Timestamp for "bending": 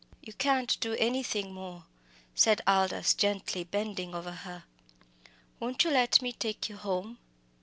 3.63-4.15